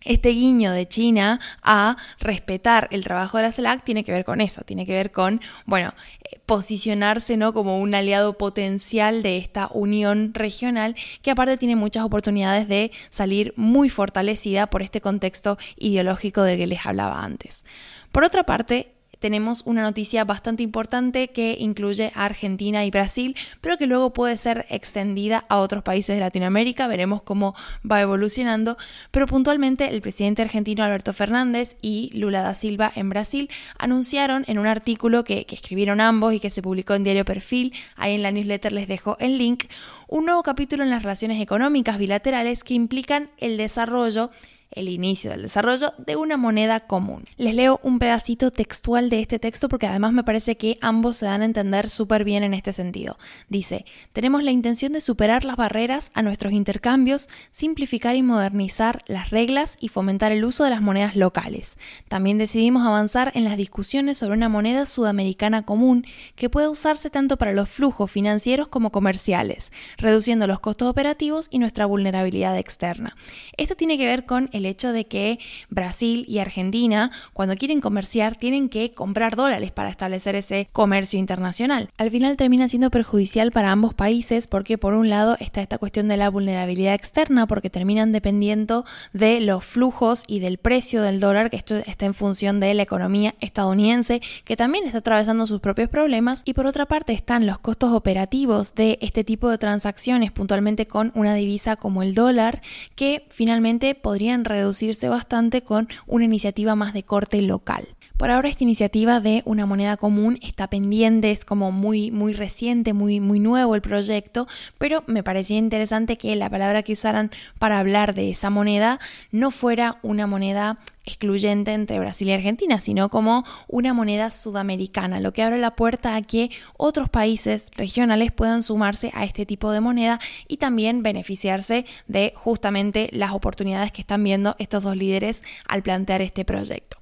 este 0.04 0.30
guiño 0.30 0.72
de 0.72 0.86
China 0.86 1.40
a 1.62 1.96
respetar 2.18 2.88
el 2.90 3.04
trabajo 3.04 3.36
de 3.36 3.44
la 3.44 3.52
CELAC 3.52 3.84
tiene 3.84 4.04
que 4.04 4.12
ver 4.12 4.24
con 4.24 4.40
eso, 4.40 4.62
tiene 4.62 4.86
que 4.86 4.92
ver 4.92 5.10
con, 5.10 5.40
bueno, 5.66 5.92
eh, 6.24 6.40
posicionarse 6.46 7.36
¿no? 7.36 7.52
como 7.52 7.78
un 7.78 7.94
aliado 7.94 8.38
potencial 8.38 9.22
de 9.22 9.38
esta 9.38 9.68
unión 9.72 10.32
regional 10.34 10.96
que 11.22 11.30
aparte 11.30 11.56
tiene 11.56 11.76
muchas 11.76 12.04
oportunidades 12.04 12.68
de 12.68 12.90
salir 13.10 13.52
muy 13.56 13.88
fortalecida 13.88 14.68
por 14.68 14.82
este 14.82 15.00
contexto 15.00 15.58
ideológico 15.76 16.42
del 16.42 16.58
que 16.58 16.66
les 16.66 16.86
hablaba 16.86 17.22
antes. 17.22 17.64
Por 18.12 18.24
otra 18.24 18.44
parte, 18.44 18.94
tenemos 19.20 19.62
una 19.66 19.82
noticia 19.82 20.24
bastante 20.24 20.62
importante 20.62 21.28
que 21.28 21.56
incluye 21.58 22.10
a 22.14 22.24
Argentina 22.24 22.84
y 22.84 22.90
Brasil, 22.90 23.36
pero 23.60 23.78
que 23.78 23.86
luego 23.86 24.12
puede 24.12 24.36
ser 24.36 24.66
extendida 24.70 25.44
a 25.48 25.58
otros 25.58 25.82
países 25.82 26.16
de 26.16 26.20
Latinoamérica. 26.20 26.88
Veremos 26.88 27.22
cómo 27.22 27.54
va 27.88 28.00
evolucionando. 28.00 28.76
Pero 29.10 29.26
puntualmente 29.26 29.90
el 29.90 30.00
presidente 30.00 30.42
argentino 30.42 30.82
Alberto 30.82 31.12
Fernández 31.12 31.76
y 31.82 32.10
Lula 32.14 32.42
da 32.42 32.54
Silva 32.54 32.90
en 32.96 33.10
Brasil 33.10 33.50
anunciaron 33.78 34.44
en 34.48 34.58
un 34.58 34.66
artículo 34.66 35.22
que, 35.24 35.46
escribieron 35.50 36.00
ambos 36.00 36.32
y 36.32 36.40
que 36.40 36.48
se 36.48 36.62
publicó 36.62 36.94
en 36.94 37.04
Diario 37.04 37.24
Perfil, 37.24 37.74
ahí 37.96 38.14
en 38.14 38.22
la 38.22 38.30
newsletter 38.30 38.72
les 38.72 38.88
dejo 38.88 39.16
el 39.20 39.36
link, 39.36 39.64
un 40.08 40.24
nuevo 40.24 40.42
capítulo 40.42 40.82
en 40.82 40.90
las 40.90 41.02
relaciones 41.02 41.40
económicas 41.40 41.98
bilaterales 41.98 42.64
que 42.64 42.74
implican 42.74 43.30
el 43.38 43.56
desarrollo 43.56 44.30
el 44.72 44.88
inicio 44.88 45.30
del 45.30 45.42
desarrollo 45.42 45.92
de 45.98 46.16
una 46.16 46.36
moneda 46.36 46.80
común. 46.80 47.24
Les 47.36 47.54
leo 47.54 47.80
un 47.82 47.98
pedacito 47.98 48.50
textual 48.50 49.10
de 49.10 49.20
este 49.20 49.38
texto 49.38 49.68
porque 49.68 49.86
además 49.86 50.12
me 50.12 50.24
parece 50.24 50.56
que 50.56 50.78
ambos 50.80 51.16
se 51.16 51.26
dan 51.26 51.42
a 51.42 51.44
entender 51.44 51.90
súper 51.90 52.24
bien 52.24 52.44
en 52.44 52.54
este 52.54 52.72
sentido. 52.72 53.18
Dice, 53.48 53.84
tenemos 54.12 54.42
la 54.42 54.50
intención 54.50 54.92
de 54.92 55.00
superar 55.00 55.44
las 55.44 55.56
barreras 55.56 56.10
a 56.14 56.22
nuestros 56.22 56.52
intercambios, 56.52 57.28
simplificar 57.50 58.16
y 58.16 58.22
modernizar 58.22 59.02
las 59.06 59.30
reglas 59.30 59.76
y 59.80 59.88
fomentar 59.88 60.32
el 60.32 60.44
uso 60.44 60.64
de 60.64 60.70
las 60.70 60.82
monedas 60.82 61.16
locales. 61.16 61.76
También 62.08 62.38
decidimos 62.38 62.86
avanzar 62.86 63.32
en 63.34 63.44
las 63.44 63.56
discusiones 63.56 64.18
sobre 64.18 64.34
una 64.34 64.48
moneda 64.48 64.86
sudamericana 64.86 65.64
común 65.64 66.06
que 66.36 66.50
pueda 66.50 66.70
usarse 66.70 67.10
tanto 67.10 67.36
para 67.36 67.52
los 67.52 67.68
flujos 67.68 68.10
financieros 68.10 68.68
como 68.68 68.92
comerciales, 68.92 69.72
reduciendo 69.98 70.46
los 70.46 70.60
costos 70.60 70.88
operativos 70.88 71.48
y 71.50 71.58
nuestra 71.58 71.86
vulnerabilidad 71.86 72.56
externa. 72.56 73.16
Esto 73.56 73.74
tiene 73.74 73.98
que 73.98 74.06
ver 74.06 74.26
con 74.26 74.48
el 74.52 74.59
el 74.60 74.66
hecho 74.66 74.92
de 74.92 75.06
que 75.06 75.38
Brasil 75.68 76.24
y 76.28 76.38
Argentina, 76.38 77.10
cuando 77.32 77.56
quieren 77.56 77.80
comerciar, 77.80 78.36
tienen 78.36 78.68
que 78.68 78.92
comprar 78.92 79.36
dólares 79.36 79.72
para 79.72 79.90
establecer 79.90 80.36
ese 80.36 80.68
comercio 80.72 81.18
internacional. 81.18 81.90
Al 81.98 82.10
final 82.10 82.36
termina 82.36 82.68
siendo 82.68 82.90
perjudicial 82.90 83.50
para 83.50 83.72
ambos 83.72 83.94
países 83.94 84.46
porque 84.46 84.78
por 84.78 84.94
un 84.94 85.08
lado 85.08 85.36
está 85.40 85.60
esta 85.60 85.78
cuestión 85.78 86.08
de 86.08 86.16
la 86.16 86.30
vulnerabilidad 86.30 86.94
externa 86.94 87.46
porque 87.46 87.70
terminan 87.70 88.12
dependiendo 88.12 88.84
de 89.12 89.40
los 89.40 89.64
flujos 89.64 90.24
y 90.26 90.40
del 90.40 90.58
precio 90.58 91.02
del 91.02 91.20
dólar, 91.20 91.50
que 91.50 91.56
esto 91.56 91.76
está 91.76 92.06
en 92.06 92.14
función 92.14 92.60
de 92.60 92.74
la 92.74 92.82
economía 92.82 93.34
estadounidense, 93.40 94.20
que 94.44 94.56
también 94.56 94.86
está 94.86 94.98
atravesando 94.98 95.46
sus 95.46 95.60
propios 95.60 95.88
problemas, 95.88 96.42
y 96.44 96.54
por 96.54 96.66
otra 96.66 96.86
parte 96.86 97.12
están 97.12 97.46
los 97.46 97.58
costos 97.58 97.92
operativos 97.92 98.74
de 98.74 98.98
este 99.00 99.24
tipo 99.24 99.48
de 99.48 99.58
transacciones, 99.58 100.32
puntualmente 100.32 100.86
con 100.86 101.12
una 101.14 101.34
divisa 101.34 101.76
como 101.76 102.02
el 102.02 102.14
dólar, 102.14 102.62
que 102.94 103.26
finalmente 103.30 103.94
podrían 103.94 104.44
reducirse 104.50 105.08
bastante 105.08 105.62
con 105.62 105.88
una 106.06 106.24
iniciativa 106.24 106.74
más 106.74 106.92
de 106.92 107.02
corte 107.02 107.40
local. 107.42 107.88
Por 108.16 108.30
ahora 108.30 108.50
esta 108.50 108.64
iniciativa 108.64 109.18
de 109.18 109.42
una 109.46 109.64
moneda 109.64 109.96
común 109.96 110.38
está 110.42 110.68
pendiente, 110.68 111.30
es 111.30 111.46
como 111.46 111.72
muy 111.72 112.10
muy 112.10 112.34
reciente, 112.34 112.92
muy 112.92 113.18
muy 113.18 113.40
nuevo 113.40 113.74
el 113.74 113.80
proyecto, 113.80 114.46
pero 114.76 115.02
me 115.06 115.22
parecía 115.22 115.56
interesante 115.56 116.18
que 116.18 116.36
la 116.36 116.50
palabra 116.50 116.82
que 116.82 116.92
usaran 116.92 117.30
para 117.58 117.78
hablar 117.78 118.12
de 118.14 118.30
esa 118.30 118.50
moneda 118.50 119.00
no 119.32 119.50
fuera 119.50 119.98
una 120.02 120.26
moneda 120.26 120.76
excluyente 121.04 121.72
entre 121.72 121.98
Brasil 121.98 122.28
y 122.28 122.32
Argentina, 122.32 122.80
sino 122.80 123.08
como 123.08 123.44
una 123.68 123.94
moneda 123.94 124.30
sudamericana, 124.30 125.20
lo 125.20 125.32
que 125.32 125.42
abre 125.42 125.58
la 125.58 125.76
puerta 125.76 126.14
a 126.14 126.22
que 126.22 126.50
otros 126.76 127.08
países 127.08 127.68
regionales 127.76 128.32
puedan 128.32 128.62
sumarse 128.62 129.10
a 129.14 129.24
este 129.24 129.46
tipo 129.46 129.72
de 129.72 129.80
moneda 129.80 130.20
y 130.46 130.58
también 130.58 131.02
beneficiarse 131.02 131.86
de 132.06 132.32
justamente 132.36 133.08
las 133.12 133.32
oportunidades 133.32 133.92
que 133.92 134.02
están 134.02 134.22
viendo 134.22 134.56
estos 134.58 134.82
dos 134.82 134.96
líderes 134.96 135.42
al 135.66 135.82
plantear 135.82 136.22
este 136.22 136.44
proyecto. 136.44 136.98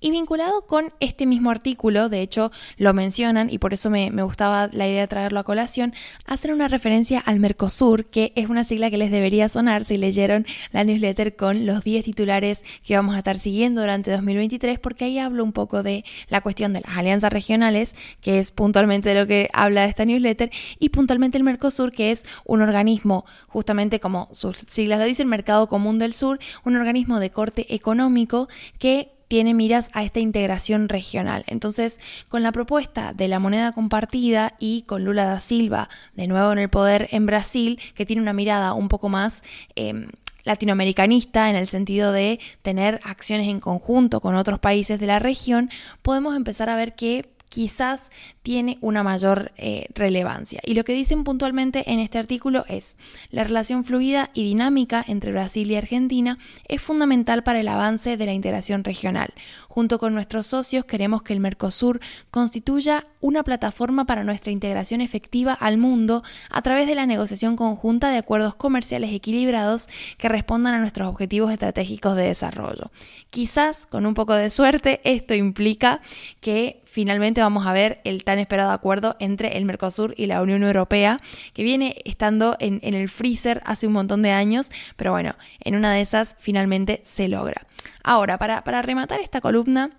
Y 0.00 0.12
vinculado 0.12 0.64
con 0.66 0.92
este 1.00 1.26
mismo 1.26 1.50
artículo, 1.50 2.08
de 2.08 2.20
hecho 2.20 2.52
lo 2.76 2.94
mencionan 2.94 3.50
y 3.50 3.58
por 3.58 3.74
eso 3.74 3.90
me, 3.90 4.10
gustaba 4.22 4.68
la 4.72 4.86
idea 4.86 5.00
de 5.00 5.08
traerlo 5.08 5.40
a 5.40 5.44
colación, 5.44 5.92
hacen 6.24 6.52
una 6.52 6.68
referencia 6.68 7.18
al 7.18 7.40
Mercosur, 7.40 8.04
que 8.04 8.32
es 8.36 8.48
una 8.48 8.62
sigla 8.62 8.90
que 8.90 8.98
les 8.98 9.10
debería 9.10 9.48
sonar 9.48 9.84
si 9.84 9.96
leyeron 9.96 10.46
la 10.70 10.84
newsletter 10.84 11.34
con 11.34 11.66
los 11.66 11.82
10 11.82 12.04
titulares 12.04 12.62
que 12.84 12.94
vamos 12.94 13.16
a 13.16 13.18
estar 13.18 13.37
siguiendo 13.38 13.80
durante 13.80 14.10
2023, 14.10 14.78
porque 14.78 15.06
ahí 15.06 15.18
hablo 15.18 15.44
un 15.44 15.52
poco 15.52 15.82
de 15.82 16.04
la 16.28 16.40
cuestión 16.40 16.72
de 16.72 16.80
las 16.80 16.96
alianzas 16.96 17.32
regionales, 17.32 17.94
que 18.20 18.38
es 18.38 18.50
puntualmente 18.50 19.08
de 19.10 19.14
lo 19.14 19.26
que 19.26 19.48
habla 19.52 19.84
esta 19.84 20.04
newsletter, 20.04 20.50
y 20.78 20.88
puntualmente 20.90 21.38
el 21.38 21.44
Mercosur, 21.44 21.92
que 21.92 22.10
es 22.10 22.24
un 22.44 22.62
organismo, 22.62 23.24
justamente 23.48 24.00
como 24.00 24.28
sus 24.32 24.58
siglas 24.66 24.98
lo 24.98 25.04
dicen, 25.04 25.28
Mercado 25.28 25.68
Común 25.68 25.98
del 25.98 26.14
Sur, 26.14 26.38
un 26.64 26.76
organismo 26.76 27.20
de 27.20 27.30
corte 27.30 27.74
económico 27.74 28.48
que 28.78 29.12
tiene 29.28 29.54
miras 29.54 29.90
a 29.92 30.02
esta 30.02 30.20
integración 30.20 30.88
regional. 30.88 31.44
Entonces, 31.46 32.00
con 32.28 32.42
la 32.42 32.50
propuesta 32.50 33.12
de 33.12 33.28
la 33.28 33.38
moneda 33.38 33.72
compartida 33.72 34.54
y 34.58 34.82
con 34.82 35.04
Lula 35.04 35.26
da 35.26 35.40
Silva 35.40 35.88
de 36.14 36.26
nuevo 36.26 36.50
en 36.50 36.58
el 36.58 36.70
poder 36.70 37.08
en 37.12 37.26
Brasil, 37.26 37.78
que 37.94 38.06
tiene 38.06 38.22
una 38.22 38.32
mirada 38.32 38.72
un 38.72 38.88
poco 38.88 39.08
más... 39.08 39.42
Em, 39.76 40.08
latinoamericanista 40.48 41.50
en 41.50 41.56
el 41.56 41.66
sentido 41.66 42.10
de 42.10 42.40
tener 42.62 43.00
acciones 43.04 43.48
en 43.48 43.60
conjunto 43.60 44.20
con 44.20 44.34
otros 44.34 44.58
países 44.58 44.98
de 44.98 45.06
la 45.06 45.18
región, 45.18 45.70
podemos 46.02 46.34
empezar 46.34 46.70
a 46.70 46.76
ver 46.76 46.94
que 46.94 47.28
quizás 47.48 48.10
tiene 48.42 48.78
una 48.80 49.02
mayor 49.02 49.52
eh, 49.56 49.88
relevancia. 49.94 50.60
Y 50.64 50.74
lo 50.74 50.84
que 50.84 50.92
dicen 50.92 51.24
puntualmente 51.24 51.92
en 51.92 51.98
este 51.98 52.18
artículo 52.18 52.64
es, 52.68 52.98
la 53.30 53.44
relación 53.44 53.84
fluida 53.84 54.30
y 54.34 54.44
dinámica 54.44 55.04
entre 55.06 55.32
Brasil 55.32 55.70
y 55.70 55.76
Argentina 55.76 56.38
es 56.66 56.80
fundamental 56.80 57.42
para 57.42 57.60
el 57.60 57.68
avance 57.68 58.16
de 58.16 58.26
la 58.26 58.32
integración 58.32 58.84
regional. 58.84 59.32
Junto 59.68 59.98
con 59.98 60.14
nuestros 60.14 60.46
socios 60.46 60.84
queremos 60.84 61.22
que 61.22 61.32
el 61.32 61.40
Mercosur 61.40 62.00
constituya 62.30 63.06
una 63.20 63.42
plataforma 63.42 64.06
para 64.06 64.24
nuestra 64.24 64.52
integración 64.52 65.00
efectiva 65.00 65.52
al 65.52 65.78
mundo 65.78 66.22
a 66.50 66.62
través 66.62 66.86
de 66.86 66.94
la 66.94 67.06
negociación 67.06 67.56
conjunta 67.56 68.10
de 68.10 68.18
acuerdos 68.18 68.54
comerciales 68.54 69.12
equilibrados 69.12 69.88
que 70.16 70.28
respondan 70.28 70.74
a 70.74 70.78
nuestros 70.78 71.08
objetivos 71.08 71.52
estratégicos 71.52 72.16
de 72.16 72.24
desarrollo. 72.24 72.90
Quizás, 73.30 73.86
con 73.86 74.06
un 74.06 74.14
poco 74.14 74.34
de 74.34 74.50
suerte, 74.50 75.00
esto 75.04 75.34
implica 75.34 76.00
que 76.40 76.82
finalmente 76.88 77.40
vamos 77.40 77.66
a 77.66 77.72
ver 77.72 78.00
el 78.04 78.24
tan 78.24 78.38
esperado 78.38 78.70
acuerdo 78.70 79.16
entre 79.20 79.56
el 79.56 79.64
Mercosur 79.64 80.14
y 80.16 80.26
la 80.26 80.42
Unión 80.42 80.62
Europea, 80.62 81.20
que 81.52 81.62
viene 81.62 81.96
estando 82.04 82.56
en, 82.60 82.80
el 82.82 83.08
freezer 83.08 83.62
hace 83.64 83.86
un 83.86 83.92
montón 83.92 84.22
de 84.22 84.32
años, 84.32 84.70
pero 84.96 85.12
bueno, 85.12 85.36
en 85.60 85.76
una 85.76 85.92
de 85.92 86.00
esas 86.00 86.34
finalmente 86.38 87.00
se 87.04 87.28
logra. 87.28 87.66
Ahora, 88.02 88.38
para, 88.38 88.82
rematar 88.82 89.20
esta 89.20 89.40
columna, 89.40 89.90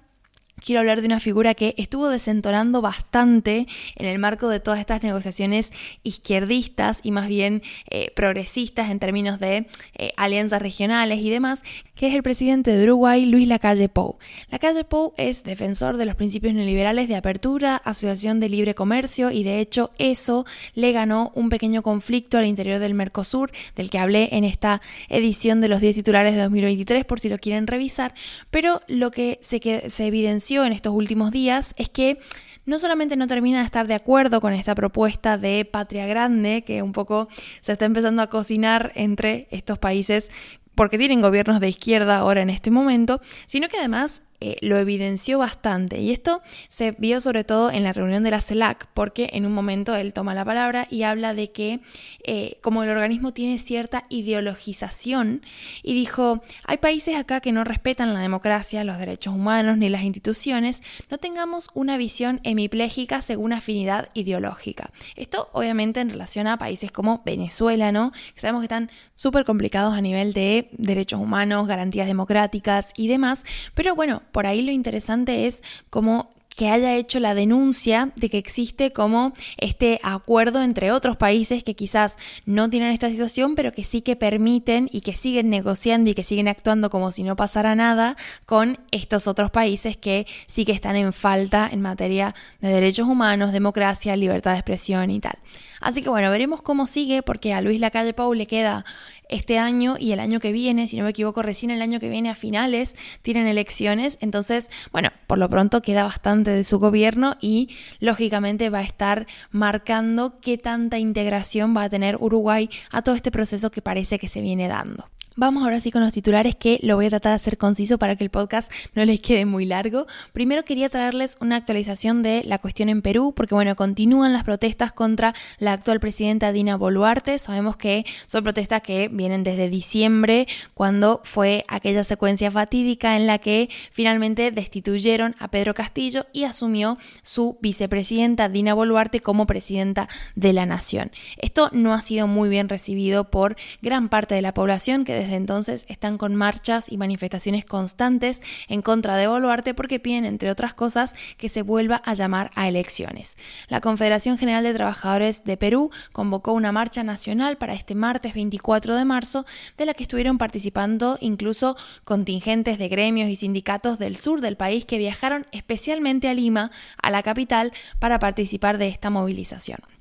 quiero 0.64 0.82
hablar 0.82 1.02
de 1.02 1.08
una 1.08 1.20
figura 1.20 1.54
que 1.54 1.74
estuvo 1.78 2.10
desentonando 2.10 2.82
bastante 2.82 3.68
en 3.96 4.06
el 4.06 4.20
marco 4.20 4.50
de 4.50 4.60
todas 4.60 4.80
estas 4.80 5.04
negociaciones 5.04 5.72
izquierdistas 6.04 7.02
y 7.04 7.12
más 7.12 7.28
bien 7.28 7.62
eh, 7.90 8.12
progresistas 8.16 8.90
en 8.90 9.00
términos 9.00 9.40
de 9.40 9.68
eh, 9.96 10.12
alianzas 10.18 10.62
regionales 10.62 11.20
y 11.20 11.30
demás, 11.30 11.64
que 11.96 12.08
es 12.08 12.16
el 12.16 12.24
presidente 12.24 12.72
de 12.72 12.84
Uruguay, 12.84 13.26
Luis 13.26 13.48
Lacalle 13.48 13.90
Pou. 13.90 14.18
Lacalle 14.50 14.84
Pou 14.84 15.14
es 15.18 15.44
defensor 15.44 15.98
de 15.98 16.06
los 16.06 16.16
principios 16.16 16.54
neoliberales 16.54 17.08
de 17.08 17.16
apertura, 17.16 17.76
asociación 17.78 18.40
de 18.40 18.50
libre 18.50 18.76
comercio 18.76 19.32
y 19.32 19.44
de 19.44 19.60
hecho 19.60 19.92
eso 19.98 20.46
le 20.74 20.92
ganó 20.92 21.32
un 21.36 21.50
pequeño 21.50 21.82
conflicto 21.82 22.38
al 22.38 22.46
interior 22.46 22.80
del 22.80 22.94
Mercosur, 22.94 23.52
del 23.76 23.90
que 23.90 24.00
hablé 24.00 24.30
en 24.32 24.44
esta 24.44 24.82
edición 25.10 25.62
de 25.62 25.68
los 25.68 25.82
10 25.82 25.96
titulares 25.96 26.36
de 26.36 26.42
2023 26.42 27.06
por 27.06 27.20
si 27.20 27.30
lo 27.30 27.38
quieren 27.38 27.68
revisar, 27.68 28.14
pero 28.50 28.82
lo 28.88 29.12
que 29.12 29.40
se, 29.42 29.60
que 29.60 29.90
se 29.90 30.08
evidenció 30.08 30.49
en 30.58 30.74
estos 30.74 30.94
últimos 30.94 31.32
días 31.32 31.74
es 31.78 31.90
que 31.90 32.18
no 32.66 32.80
solamente 32.80 33.16
no 33.16 33.28
termina 33.28 33.60
de 33.60 33.66
estar 33.66 33.88
de 33.88 33.94
acuerdo 33.94 34.42
con 34.42 34.54
esta 34.54 34.76
propuesta 34.76 35.38
de 35.38 35.64
patria 35.66 36.08
grande, 36.08 36.64
que 36.66 36.82
un 36.82 36.92
poco 36.92 37.28
se 37.62 37.72
está 37.72 37.86
empezando 37.86 38.22
a 38.22 38.28
cocinar 38.28 38.92
entre 38.96 39.48
estos 39.52 39.78
países 39.78 40.30
porque 40.76 40.98
tienen 40.98 41.22
gobiernos 41.22 41.60
de 41.60 41.70
izquierda 41.70 42.18
ahora 42.18 42.42
en 42.42 42.50
este 42.50 42.72
momento, 42.72 43.22
sino 43.48 43.68
que 43.68 43.78
además 43.78 44.24
eh, 44.42 44.56
lo 44.62 44.78
evidenció 44.78 45.38
bastante. 45.38 46.00
Y 46.00 46.12
esto 46.12 46.42
se 46.70 46.92
vio 46.92 47.22
sobre 47.22 47.44
todo 47.44 47.72
en 47.72 47.84
la 47.84 47.94
reunión 47.94 48.24
de 48.24 48.32
la 48.32 48.42
CELAC, 48.42 48.88
porque 48.94 49.30
en 49.34 49.46
un 49.46 49.52
momento 49.52 49.96
él 49.96 50.14
toma 50.14 50.34
la 50.34 50.46
palabra 50.46 50.88
y 50.90 51.04
habla 51.04 51.34
de 51.34 51.52
que 51.52 51.82
eh, 52.24 52.58
como 52.62 52.84
el 52.84 52.90
organismo 52.90 53.34
tiene 53.34 53.60
cierta 53.60 54.06
ideologización, 54.10 55.42
y 55.84 55.94
dijo, 55.94 56.42
hay 56.66 56.78
países 56.78 57.16
acá 57.16 57.42
que 57.42 57.52
no 57.52 57.64
respetan 57.64 58.14
la 58.14 58.20
democracia, 58.20 58.84
los 58.84 58.98
derechos 58.98 59.34
humanos 59.34 59.78
ni 59.78 59.90
las 59.90 60.04
instituciones, 60.04 60.82
no 61.10 61.18
tengamos 61.18 61.70
una 61.74 61.98
visión 61.98 62.40
hemipléjica 62.44 63.22
según 63.22 63.54
afinidad 63.54 64.10
ideológica. 64.14 64.92
Esto 65.16 65.50
obviamente 65.54 66.00
en 66.00 66.10
relación 66.10 66.48
a 66.48 66.58
países 66.58 66.92
como 66.92 67.22
Venezuela, 67.26 67.92
¿no? 67.92 68.12
Que 68.12 68.42
sabemos 68.42 68.62
que 68.62 68.66
están 68.66 68.92
súper 69.16 69.46
complicados 69.46 69.94
a 69.94 70.02
nivel 70.02 70.34
de 70.34 70.70
derechos 70.74 71.20
humanos, 71.20 71.68
garantías 71.68 72.08
democráticas 72.08 72.94
y 72.96 73.08
demás, 73.08 73.44
pero 73.74 73.96
bueno, 73.96 74.22
por 74.32 74.48
ahí 74.48 74.62
lo 74.62 74.72
interesante 74.72 75.48
es 75.48 75.64
cómo 75.90 76.30
que 76.60 76.68
haya 76.68 76.94
hecho 76.98 77.22
la 77.22 77.36
denuncia 77.36 78.12
de 78.18 78.30
que 78.30 78.38
existe 78.38 78.92
como 78.92 79.32
este 79.56 79.98
acuerdo 80.04 80.62
entre 80.62 80.92
otros 80.92 81.16
países 81.16 81.64
que 81.64 81.74
quizás 81.74 82.18
no 82.46 82.70
tienen 82.70 82.92
esta 82.92 83.10
situación, 83.10 83.56
pero 83.56 83.72
que 83.72 83.86
sí 83.86 84.02
que 84.02 84.18
permiten 84.18 84.90
y 84.92 85.00
que 85.00 85.14
siguen 85.14 85.50
negociando 85.50 86.10
y 86.10 86.16
que 86.16 86.26
siguen 86.26 86.50
actuando 86.50 86.90
como 86.90 87.14
si 87.14 87.24
no 87.24 87.38
pasara 87.38 87.76
nada 87.76 88.18
con 88.46 88.78
estos 88.92 89.26
otros 89.26 89.52
países 89.52 89.96
que 89.96 90.28
sí 90.48 90.66
que 90.66 90.74
están 90.74 90.98
en 90.98 91.14
falta 91.14 91.70
en 91.72 91.80
materia 91.80 92.36
de 92.60 92.68
derechos 92.68 93.08
humanos, 93.08 93.54
democracia, 93.54 94.18
libertad 94.18 94.52
de 94.52 94.58
expresión 94.58 95.12
y 95.12 95.22
tal. 95.22 95.40
Así 95.80 96.02
que 96.02 96.10
bueno, 96.10 96.30
veremos 96.30 96.62
cómo 96.62 96.88
sigue 96.88 97.24
porque 97.24 97.54
a 97.54 97.62
Luis 97.62 97.80
Lacalle 97.80 98.14
Pau 98.14 98.34
le 98.34 98.48
queda 98.48 98.84
este 99.30 99.58
año 99.58 99.96
y 99.98 100.12
el 100.12 100.20
año 100.20 100.40
que 100.40 100.52
viene, 100.52 100.88
si 100.88 100.98
no 100.98 101.06
me 101.06 101.12
equivoco, 101.12 101.42
recién 101.42 101.72
el 101.72 101.82
año 101.82 102.00
que 102.00 102.10
viene 102.10 102.30
a 102.30 102.36
finales 102.36 102.96
tienen 103.22 103.48
elecciones. 103.48 104.18
Entonces, 104.22 104.70
bueno, 104.92 105.10
por 105.28 105.38
lo 105.38 105.50
pronto 105.50 105.82
queda 105.82 106.04
bastante 106.04 106.52
de 106.52 106.64
su 106.64 106.80
gobierno 106.80 107.38
y 107.40 107.70
lógicamente 108.00 108.70
va 108.70 108.80
a 108.80 108.84
estar 108.84 109.28
marcando 109.52 110.40
qué 110.42 110.58
tanta 110.58 111.00
integración 111.00 111.76
va 111.76 111.84
a 111.84 111.90
tener 111.90 112.18
Uruguay 112.20 112.70
a 112.92 113.02
todo 113.02 113.16
este 113.16 113.32
proceso 113.32 113.72
que 113.72 113.82
parece 113.82 114.20
que 114.20 114.28
se 114.28 114.42
viene 114.42 114.68
dando. 114.68 115.10
Vamos 115.40 115.64
ahora 115.64 115.80
sí 115.80 115.90
con 115.90 116.02
los 116.02 116.12
titulares 116.12 116.54
que 116.54 116.82
lo 116.84 116.98
voy 116.98 117.06
a 117.06 117.10
tratar 117.12 117.32
de 117.32 117.38
hacer 117.38 117.58
conciso 117.58 117.98
para 117.98 118.18
que 118.18 118.26
el 118.26 118.30
podcast 118.30 118.70
no 118.94 119.06
les 119.06 119.22
quede 119.22 119.46
muy 119.46 119.66
largo. 119.66 120.06
Primero 120.34 120.66
quería 120.66 120.90
traerles 120.90 121.38
una 121.40 121.56
actualización 121.56 122.24
de 122.24 122.44
la 122.44 122.58
cuestión 122.58 122.90
en 122.90 123.02
Perú, 123.02 123.32
porque 123.34 123.56
bueno, 123.56 123.74
continúan 123.78 124.34
las 124.34 124.44
protestas 124.44 124.92
contra 124.92 125.34
la 125.58 125.72
actual 125.72 126.02
presidenta 126.02 126.52
Dina 126.52 126.76
Boluarte. 126.76 127.40
Sabemos 127.40 127.78
que 127.78 128.04
son 128.28 128.44
protestas 128.44 128.82
que 128.82 129.08
vienen 129.08 129.46
desde 129.46 129.70
diciembre, 129.70 130.46
cuando 130.74 131.22
fue 131.24 131.64
aquella 131.70 132.04
secuencia 132.04 132.52
fatídica 132.52 133.16
en 133.16 133.26
la 133.26 133.38
que 133.38 133.70
finalmente 133.94 134.52
destituyeron 134.52 135.38
a 135.40 135.48
Pedro 135.48 135.74
Castillo 135.74 136.26
y 136.34 136.44
asumió 136.44 136.98
su 137.22 137.58
vicepresidenta 137.62 138.50
Dina 138.50 138.74
Boluarte 138.74 139.22
como 139.22 139.48
presidenta 139.48 140.10
de 140.36 140.52
la 140.52 140.66
nación. 140.66 141.12
Esto 141.38 141.70
no 141.72 141.94
ha 141.94 142.02
sido 142.02 142.28
muy 142.28 142.50
bien 142.50 142.68
recibido 142.68 143.32
por 143.32 143.56
gran 143.82 144.10
parte 144.10 144.36
de 144.36 144.42
la 144.42 144.54
población 144.54 145.06
que 145.06 145.14
desde 145.14 145.29
desde 145.30 145.38
entonces 145.38 145.86
están 145.88 146.18
con 146.18 146.36
marchas 146.36 146.92
y 146.92 146.98
manifestaciones 146.98 147.64
constantes 147.64 148.42
en 148.68 148.82
contra 148.82 149.16
de 149.16 149.28
Boluarte 149.28 149.76
porque 149.76 150.00
piden, 150.00 150.26
entre 150.26 150.50
otras 150.50 150.74
cosas, 150.74 151.14
que 151.38 151.50
se 151.50 151.62
vuelva 151.62 152.02
a 152.04 152.16
llamar 152.16 152.50
a 152.56 152.68
elecciones. 152.68 153.38
La 153.68 153.80
Confederación 153.80 154.40
General 154.40 154.64
de 154.64 154.74
Trabajadores 154.74 155.44
de 155.44 155.56
Perú 155.56 155.92
convocó 156.14 156.54
una 156.54 156.72
marcha 156.72 157.04
nacional 157.04 157.58
para 157.58 157.76
este 157.76 157.94
martes 157.94 158.34
24 158.34 158.96
de 158.96 159.06
marzo, 159.06 159.46
de 159.78 159.86
la 159.86 159.94
que 159.94 160.04
estuvieron 160.04 160.40
participando 160.40 161.18
incluso 161.22 161.78
contingentes 162.04 162.80
de 162.80 162.88
gremios 162.88 163.30
y 163.30 163.36
sindicatos 163.36 164.00
del 164.00 164.18
sur 164.18 164.42
del 164.42 164.58
país 164.58 164.86
que 164.86 164.98
viajaron 164.98 165.46
especialmente 165.52 166.28
a 166.28 166.34
Lima, 166.34 166.72
a 167.02 167.12
la 167.12 167.22
capital, 167.22 167.72
para 168.00 168.18
participar 168.18 168.80
de 168.80 168.88
esta 168.88 169.12
movilización. 169.12 169.99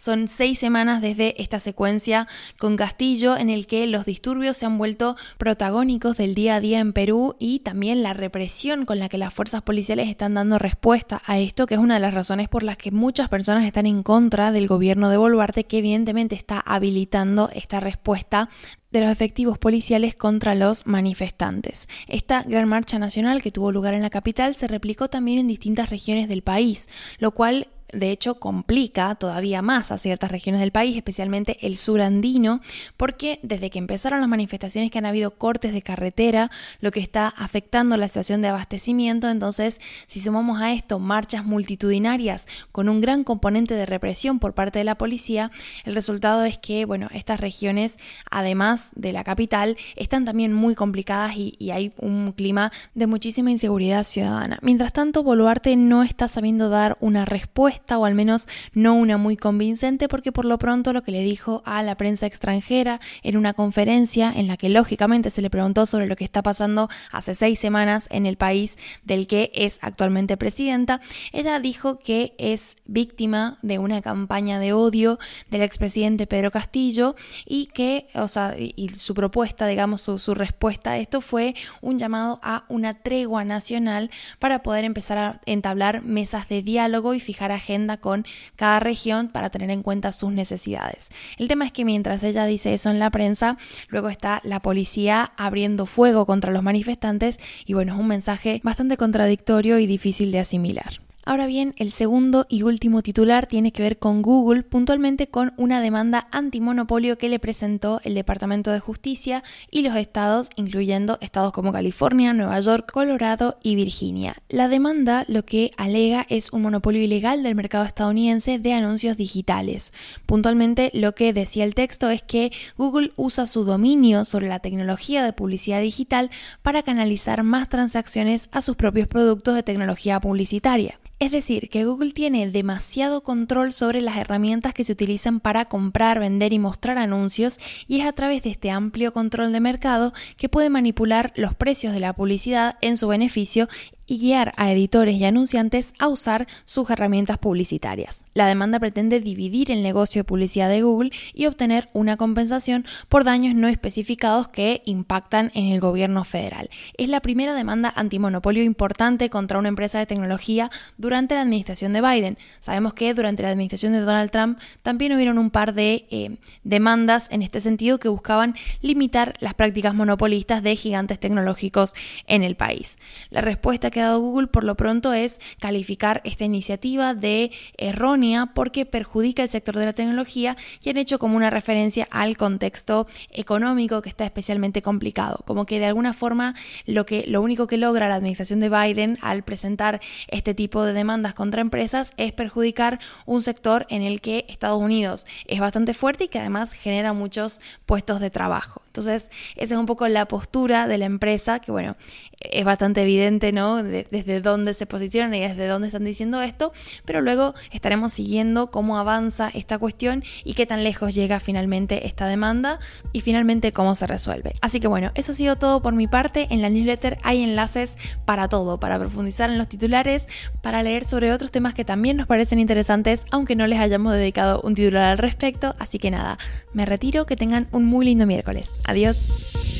Son 0.00 0.28
seis 0.28 0.58
semanas 0.58 1.02
desde 1.02 1.42
esta 1.42 1.60
secuencia 1.60 2.26
con 2.58 2.78
Castillo 2.78 3.36
en 3.36 3.50
el 3.50 3.66
que 3.66 3.86
los 3.86 4.06
disturbios 4.06 4.56
se 4.56 4.64
han 4.64 4.78
vuelto 4.78 5.14
protagónicos 5.36 6.16
del 6.16 6.34
día 6.34 6.54
a 6.54 6.60
día 6.60 6.78
en 6.78 6.94
Perú 6.94 7.36
y 7.38 7.58
también 7.58 8.02
la 8.02 8.14
represión 8.14 8.86
con 8.86 8.98
la 8.98 9.10
que 9.10 9.18
las 9.18 9.34
fuerzas 9.34 9.60
policiales 9.60 10.08
están 10.08 10.32
dando 10.32 10.58
respuesta 10.58 11.20
a 11.26 11.38
esto, 11.38 11.66
que 11.66 11.74
es 11.74 11.80
una 11.80 11.96
de 11.96 12.00
las 12.00 12.14
razones 12.14 12.48
por 12.48 12.62
las 12.62 12.78
que 12.78 12.92
muchas 12.92 13.28
personas 13.28 13.66
están 13.66 13.84
en 13.84 14.02
contra 14.02 14.52
del 14.52 14.68
gobierno 14.68 15.10
de 15.10 15.18
Boluarte, 15.18 15.64
que 15.64 15.80
evidentemente 15.80 16.34
está 16.34 16.60
habilitando 16.60 17.50
esta 17.52 17.78
respuesta 17.78 18.48
de 18.90 19.02
los 19.02 19.12
efectivos 19.12 19.58
policiales 19.58 20.14
contra 20.14 20.54
los 20.54 20.86
manifestantes. 20.86 21.88
Esta 22.08 22.42
gran 22.42 22.68
marcha 22.68 22.98
nacional 22.98 23.42
que 23.42 23.52
tuvo 23.52 23.70
lugar 23.70 23.92
en 23.92 24.00
la 24.00 24.08
capital 24.08 24.54
se 24.54 24.66
replicó 24.66 25.08
también 25.08 25.40
en 25.40 25.46
distintas 25.46 25.90
regiones 25.90 26.26
del 26.26 26.42
país, 26.42 26.88
lo 27.18 27.32
cual 27.32 27.68
de 27.92 28.10
hecho 28.10 28.36
complica 28.36 29.14
todavía 29.14 29.62
más 29.62 29.90
a 29.90 29.98
ciertas 29.98 30.30
regiones 30.30 30.60
del 30.60 30.72
país, 30.72 30.96
especialmente 30.96 31.58
el 31.66 31.76
sur 31.76 32.00
andino, 32.00 32.60
porque 32.96 33.40
desde 33.42 33.70
que 33.70 33.78
empezaron 33.78 34.20
las 34.20 34.28
manifestaciones 34.28 34.90
que 34.90 34.98
han 34.98 35.06
habido 35.06 35.32
cortes 35.32 35.72
de 35.72 35.82
carretera, 35.82 36.50
lo 36.80 36.90
que 36.90 37.00
está 37.00 37.28
afectando 37.28 37.96
la 37.96 38.08
situación 38.08 38.42
de 38.42 38.48
abastecimiento, 38.48 39.28
entonces 39.28 39.80
si 40.06 40.20
sumamos 40.20 40.60
a 40.60 40.72
esto 40.72 40.98
marchas 40.98 41.44
multitudinarias 41.44 42.46
con 42.72 42.88
un 42.88 43.00
gran 43.00 43.24
componente 43.24 43.74
de 43.74 43.86
represión 43.86 44.38
por 44.38 44.54
parte 44.54 44.78
de 44.78 44.84
la 44.84 44.96
policía, 44.96 45.50
el 45.84 45.94
resultado 45.94 46.44
es 46.44 46.58
que, 46.58 46.84
bueno, 46.84 47.08
estas 47.12 47.40
regiones, 47.40 47.98
además 48.30 48.90
de 48.94 49.12
la 49.12 49.24
capital, 49.24 49.76
están 49.96 50.24
también 50.24 50.52
muy 50.52 50.74
complicadas 50.74 51.36
y, 51.36 51.54
y 51.58 51.70
hay 51.70 51.92
un 51.98 52.32
clima 52.32 52.72
de 52.94 53.06
muchísima 53.06 53.50
inseguridad 53.50 54.04
ciudadana. 54.04 54.58
Mientras 54.62 54.92
tanto, 54.92 55.22
Boluarte 55.22 55.76
no 55.76 56.02
está 56.02 56.28
sabiendo 56.28 56.68
dar 56.68 56.96
una 57.00 57.24
respuesta 57.24 57.79
o 57.88 58.04
al 58.04 58.14
menos 58.14 58.48
no 58.72 58.94
una 58.94 59.16
muy 59.16 59.36
convincente, 59.36 60.08
porque 60.08 60.32
por 60.32 60.44
lo 60.44 60.58
pronto 60.58 60.92
lo 60.92 61.02
que 61.02 61.12
le 61.12 61.22
dijo 61.22 61.62
a 61.64 61.82
la 61.82 61.96
prensa 61.96 62.26
extranjera 62.26 63.00
en 63.22 63.36
una 63.36 63.52
conferencia 63.54 64.32
en 64.34 64.46
la 64.46 64.56
que 64.56 64.68
lógicamente 64.68 65.30
se 65.30 65.42
le 65.42 65.50
preguntó 65.50 65.86
sobre 65.86 66.06
lo 66.06 66.16
que 66.16 66.24
está 66.24 66.42
pasando 66.42 66.88
hace 67.10 67.34
seis 67.34 67.58
semanas 67.58 68.06
en 68.10 68.26
el 68.26 68.36
país 68.36 68.76
del 69.04 69.26
que 69.26 69.50
es 69.54 69.78
actualmente 69.82 70.36
presidenta, 70.36 71.00
ella 71.32 71.60
dijo 71.60 71.98
que 71.98 72.34
es 72.38 72.76
víctima 72.86 73.58
de 73.62 73.78
una 73.78 74.02
campaña 74.02 74.58
de 74.58 74.72
odio 74.72 75.18
del 75.50 75.62
expresidente 75.62 76.26
Pedro 76.26 76.50
Castillo 76.50 77.16
y 77.46 77.66
que, 77.66 78.08
o 78.14 78.28
sea, 78.28 78.54
y 78.58 78.88
su 78.90 79.14
propuesta, 79.14 79.66
digamos, 79.66 80.02
su, 80.02 80.34
respuesta 80.34 80.92
a 80.92 80.98
esto 80.98 81.20
fue 81.20 81.54
un 81.80 81.98
llamado 81.98 82.40
a 82.42 82.64
una 82.68 82.94
tregua 82.94 83.44
nacional 83.44 84.10
para 84.38 84.62
poder 84.62 84.84
empezar 84.84 85.18
a 85.18 85.40
entablar 85.46 86.02
mesas 86.02 86.48
de 86.48 86.62
diálogo 86.62 87.14
y 87.14 87.20
fijar 87.20 87.52
agendas 87.52 87.69
con 88.00 88.24
cada 88.56 88.80
región 88.80 89.28
para 89.28 89.50
tener 89.50 89.70
en 89.70 89.82
cuenta 89.82 90.12
sus 90.12 90.32
necesidades. 90.32 91.10
El 91.38 91.48
tema 91.48 91.64
es 91.64 91.72
que 91.72 91.84
mientras 91.84 92.22
ella 92.22 92.46
dice 92.46 92.74
eso 92.74 92.90
en 92.90 92.98
la 92.98 93.10
prensa, 93.10 93.58
luego 93.88 94.08
está 94.08 94.40
la 94.44 94.60
policía 94.60 95.32
abriendo 95.36 95.86
fuego 95.86 96.26
contra 96.26 96.52
los 96.52 96.62
manifestantes 96.62 97.38
y 97.64 97.74
bueno, 97.74 97.94
es 97.94 98.00
un 98.00 98.08
mensaje 98.08 98.60
bastante 98.64 98.96
contradictorio 98.96 99.78
y 99.78 99.86
difícil 99.86 100.32
de 100.32 100.40
asimilar. 100.40 101.09
Ahora 101.22 101.46
bien, 101.46 101.74
el 101.76 101.90
segundo 101.90 102.46
y 102.48 102.62
último 102.62 103.02
titular 103.02 103.46
tiene 103.46 103.72
que 103.72 103.82
ver 103.82 103.98
con 103.98 104.22
Google, 104.22 104.62
puntualmente 104.62 105.28
con 105.28 105.52
una 105.58 105.82
demanda 105.82 106.28
antimonopolio 106.32 107.18
que 107.18 107.28
le 107.28 107.38
presentó 107.38 108.00
el 108.04 108.14
Departamento 108.14 108.70
de 108.70 108.80
Justicia 108.80 109.44
y 109.70 109.82
los 109.82 109.96
estados, 109.96 110.48
incluyendo 110.56 111.18
estados 111.20 111.52
como 111.52 111.72
California, 111.72 112.32
Nueva 112.32 112.58
York, 112.60 112.90
Colorado 112.90 113.58
y 113.62 113.74
Virginia. 113.74 114.36
La 114.48 114.68
demanda 114.68 115.26
lo 115.28 115.44
que 115.44 115.72
alega 115.76 116.24
es 116.30 116.54
un 116.54 116.62
monopolio 116.62 117.02
ilegal 117.02 117.42
del 117.42 117.54
mercado 117.54 117.84
estadounidense 117.84 118.58
de 118.58 118.72
anuncios 118.72 119.18
digitales. 119.18 119.92
Puntualmente 120.24 120.90
lo 120.94 121.14
que 121.14 121.34
decía 121.34 121.64
el 121.64 121.74
texto 121.74 122.08
es 122.08 122.22
que 122.22 122.50
Google 122.78 123.12
usa 123.16 123.46
su 123.46 123.64
dominio 123.64 124.24
sobre 124.24 124.48
la 124.48 124.60
tecnología 124.60 125.22
de 125.22 125.34
publicidad 125.34 125.82
digital 125.82 126.30
para 126.62 126.82
canalizar 126.82 127.42
más 127.42 127.68
transacciones 127.68 128.48
a 128.52 128.62
sus 128.62 128.76
propios 128.76 129.06
productos 129.06 129.54
de 129.54 129.62
tecnología 129.62 130.18
publicitaria. 130.18 130.98
Es 131.20 131.30
decir, 131.30 131.68
que 131.68 131.84
Google 131.84 132.12
tiene 132.12 132.50
demasiado 132.50 133.22
control 133.22 133.74
sobre 133.74 134.00
las 134.00 134.16
herramientas 134.16 134.72
que 134.72 134.84
se 134.84 134.92
utilizan 134.92 135.38
para 135.38 135.66
comprar, 135.66 136.18
vender 136.18 136.54
y 136.54 136.58
mostrar 136.58 136.96
anuncios 136.96 137.58
y 137.86 138.00
es 138.00 138.06
a 138.06 138.14
través 138.14 138.42
de 138.42 138.48
este 138.48 138.70
amplio 138.70 139.12
control 139.12 139.52
de 139.52 139.60
mercado 139.60 140.14
que 140.38 140.48
puede 140.48 140.70
manipular 140.70 141.34
los 141.36 141.54
precios 141.54 141.92
de 141.92 142.00
la 142.00 142.14
publicidad 142.14 142.78
en 142.80 142.96
su 142.96 143.06
beneficio 143.06 143.68
y 144.10 144.18
guiar 144.18 144.50
a 144.56 144.72
editores 144.72 145.14
y 145.14 145.24
anunciantes 145.24 145.94
a 146.00 146.08
usar 146.08 146.48
sus 146.64 146.90
herramientas 146.90 147.38
publicitarias. 147.38 148.24
La 148.34 148.48
demanda 148.48 148.80
pretende 148.80 149.20
dividir 149.20 149.70
el 149.70 149.84
negocio 149.84 150.18
de 150.18 150.24
publicidad 150.24 150.68
de 150.68 150.82
Google 150.82 151.12
y 151.32 151.46
obtener 151.46 151.88
una 151.92 152.16
compensación 152.16 152.84
por 153.08 153.22
daños 153.22 153.54
no 153.54 153.68
especificados 153.68 154.48
que 154.48 154.82
impactan 154.84 155.52
en 155.54 155.66
el 155.66 155.78
gobierno 155.78 156.24
federal. 156.24 156.70
Es 156.98 157.08
la 157.08 157.20
primera 157.20 157.54
demanda 157.54 157.92
antimonopolio 157.94 158.64
importante 158.64 159.30
contra 159.30 159.60
una 159.60 159.68
empresa 159.68 160.00
de 160.00 160.06
tecnología 160.06 160.72
durante 160.98 161.36
la 161.36 161.42
administración 161.42 161.92
de 161.92 162.00
Biden. 162.00 162.36
Sabemos 162.58 162.94
que 162.94 163.14
durante 163.14 163.44
la 163.44 163.50
administración 163.50 163.92
de 163.92 164.00
Donald 164.00 164.32
Trump 164.32 164.58
también 164.82 165.12
hubieron 165.12 165.38
un 165.38 165.50
par 165.50 165.72
de 165.72 166.08
eh, 166.10 166.36
demandas 166.64 167.28
en 167.30 167.42
este 167.42 167.60
sentido 167.60 168.00
que 168.00 168.08
buscaban 168.08 168.56
limitar 168.80 169.34
las 169.38 169.54
prácticas 169.54 169.94
monopolistas 169.94 170.64
de 170.64 170.74
gigantes 170.74 171.20
tecnológicos 171.20 171.94
en 172.26 172.42
el 172.42 172.56
país. 172.56 172.98
La 173.30 173.40
respuesta 173.40 173.92
que 173.92 173.99
dado 174.02 174.20
Google 174.20 174.48
por 174.48 174.64
lo 174.64 174.76
pronto 174.76 175.12
es 175.12 175.40
calificar 175.60 176.20
esta 176.24 176.44
iniciativa 176.44 177.14
de 177.14 177.50
errónea 177.76 178.50
porque 178.54 178.86
perjudica 178.86 179.42
el 179.42 179.48
sector 179.48 179.76
de 179.76 179.86
la 179.86 179.92
tecnología 179.92 180.56
y 180.82 180.90
han 180.90 180.96
hecho 180.96 181.18
como 181.18 181.36
una 181.36 181.50
referencia 181.50 182.08
al 182.10 182.36
contexto 182.36 183.06
económico 183.30 184.02
que 184.02 184.08
está 184.08 184.24
especialmente 184.24 184.82
complicado, 184.82 185.42
como 185.46 185.66
que 185.66 185.78
de 185.78 185.86
alguna 185.86 186.12
forma 186.12 186.54
lo 186.86 187.06
que 187.06 187.24
lo 187.26 187.42
único 187.42 187.66
que 187.66 187.76
logra 187.76 188.08
la 188.08 188.16
administración 188.16 188.60
de 188.60 188.68
Biden 188.68 189.18
al 189.22 189.42
presentar 189.42 190.00
este 190.28 190.54
tipo 190.54 190.84
de 190.84 190.92
demandas 190.92 191.34
contra 191.34 191.60
empresas 191.60 192.12
es 192.16 192.32
perjudicar 192.32 192.98
un 193.26 193.42
sector 193.42 193.86
en 193.88 194.02
el 194.02 194.20
que 194.20 194.46
Estados 194.48 194.80
Unidos 194.80 195.26
es 195.46 195.60
bastante 195.60 195.94
fuerte 195.94 196.24
y 196.24 196.28
que 196.28 196.38
además 196.38 196.72
genera 196.72 197.12
muchos 197.12 197.60
puestos 197.86 198.20
de 198.20 198.30
trabajo. 198.30 198.82
Entonces, 198.86 199.30
esa 199.56 199.74
es 199.74 199.80
un 199.80 199.86
poco 199.86 200.08
la 200.08 200.26
postura 200.26 200.88
de 200.88 200.98
la 200.98 201.04
empresa 201.04 201.60
que 201.60 201.70
bueno, 201.70 201.96
es 202.40 202.64
bastante 202.64 203.02
evidente, 203.02 203.52
¿no? 203.52 203.79
Desde 203.82 204.40
dónde 204.40 204.74
se 204.74 204.86
posicionan 204.86 205.34
y 205.34 205.40
desde 205.40 205.66
dónde 205.66 205.88
están 205.88 206.04
diciendo 206.04 206.42
esto, 206.42 206.72
pero 207.04 207.20
luego 207.20 207.54
estaremos 207.72 208.12
siguiendo 208.12 208.70
cómo 208.70 208.98
avanza 208.98 209.50
esta 209.54 209.78
cuestión 209.78 210.24
y 210.44 210.54
qué 210.54 210.66
tan 210.66 210.84
lejos 210.84 211.14
llega 211.14 211.40
finalmente 211.40 212.06
esta 212.06 212.26
demanda 212.26 212.78
y 213.12 213.20
finalmente 213.20 213.72
cómo 213.72 213.94
se 213.94 214.06
resuelve. 214.06 214.54
Así 214.60 214.80
que 214.80 214.88
bueno, 214.88 215.12
eso 215.14 215.32
ha 215.32 215.34
sido 215.34 215.56
todo 215.56 215.82
por 215.82 215.94
mi 215.94 216.06
parte. 216.06 216.48
En 216.50 216.62
la 216.62 216.70
newsletter 216.70 217.18
hay 217.22 217.42
enlaces 217.42 217.96
para 218.24 218.48
todo, 218.48 218.80
para 218.80 218.98
profundizar 218.98 219.50
en 219.50 219.58
los 219.58 219.68
titulares, 219.68 220.26
para 220.62 220.82
leer 220.82 221.04
sobre 221.04 221.32
otros 221.32 221.50
temas 221.50 221.74
que 221.74 221.84
también 221.84 222.16
nos 222.16 222.26
parecen 222.26 222.58
interesantes, 222.58 223.24
aunque 223.30 223.56
no 223.56 223.66
les 223.66 223.78
hayamos 223.78 224.12
dedicado 224.12 224.60
un 224.62 224.74
titular 224.74 225.10
al 225.10 225.18
respecto. 225.18 225.74
Así 225.78 225.98
que 225.98 226.10
nada, 226.10 226.38
me 226.72 226.86
retiro, 226.86 227.26
que 227.26 227.36
tengan 227.36 227.68
un 227.72 227.84
muy 227.84 228.06
lindo 228.06 228.26
miércoles. 228.26 228.70
Adiós. 228.84 229.79